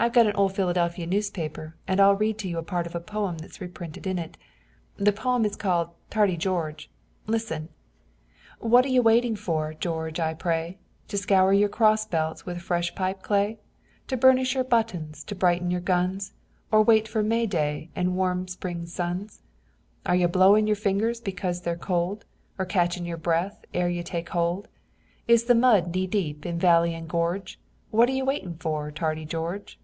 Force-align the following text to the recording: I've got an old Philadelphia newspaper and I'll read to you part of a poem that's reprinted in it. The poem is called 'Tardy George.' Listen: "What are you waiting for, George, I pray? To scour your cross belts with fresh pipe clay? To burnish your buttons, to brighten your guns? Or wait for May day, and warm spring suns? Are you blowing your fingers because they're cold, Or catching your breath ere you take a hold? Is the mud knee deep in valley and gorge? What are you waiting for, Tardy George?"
I've 0.00 0.12
got 0.12 0.28
an 0.28 0.36
old 0.36 0.54
Philadelphia 0.54 1.08
newspaper 1.08 1.74
and 1.88 1.98
I'll 2.00 2.14
read 2.14 2.38
to 2.38 2.48
you 2.48 2.62
part 2.62 2.86
of 2.86 2.94
a 2.94 3.00
poem 3.00 3.38
that's 3.38 3.60
reprinted 3.60 4.06
in 4.06 4.16
it. 4.16 4.36
The 4.96 5.10
poem 5.10 5.44
is 5.44 5.56
called 5.56 5.90
'Tardy 6.08 6.36
George.' 6.36 6.88
Listen: 7.26 7.68
"What 8.60 8.84
are 8.84 8.88
you 8.90 9.02
waiting 9.02 9.34
for, 9.34 9.74
George, 9.74 10.20
I 10.20 10.34
pray? 10.34 10.78
To 11.08 11.18
scour 11.18 11.52
your 11.52 11.68
cross 11.68 12.06
belts 12.06 12.46
with 12.46 12.62
fresh 12.62 12.94
pipe 12.94 13.22
clay? 13.22 13.58
To 14.06 14.16
burnish 14.16 14.54
your 14.54 14.62
buttons, 14.62 15.24
to 15.24 15.34
brighten 15.34 15.68
your 15.68 15.80
guns? 15.80 16.32
Or 16.70 16.80
wait 16.80 17.08
for 17.08 17.24
May 17.24 17.46
day, 17.48 17.90
and 17.96 18.16
warm 18.16 18.46
spring 18.46 18.86
suns? 18.86 19.42
Are 20.06 20.14
you 20.16 20.28
blowing 20.28 20.68
your 20.68 20.76
fingers 20.76 21.20
because 21.20 21.62
they're 21.62 21.76
cold, 21.76 22.24
Or 22.56 22.66
catching 22.66 23.04
your 23.04 23.16
breath 23.16 23.64
ere 23.74 23.88
you 23.88 24.04
take 24.04 24.28
a 24.28 24.32
hold? 24.34 24.68
Is 25.26 25.46
the 25.46 25.56
mud 25.56 25.92
knee 25.92 26.06
deep 26.06 26.46
in 26.46 26.56
valley 26.56 26.94
and 26.94 27.08
gorge? 27.08 27.58
What 27.90 28.08
are 28.08 28.12
you 28.12 28.24
waiting 28.24 28.54
for, 28.58 28.92
Tardy 28.92 29.24
George?" 29.24 29.76